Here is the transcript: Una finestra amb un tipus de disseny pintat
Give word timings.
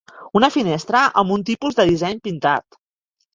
Una 0.37 0.47
finestra 0.53 1.01
amb 1.23 1.33
un 1.35 1.43
tipus 1.51 1.77
de 1.81 1.85
disseny 1.91 2.23
pintat 2.29 2.81